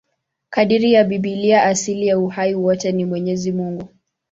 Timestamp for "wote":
2.55-2.91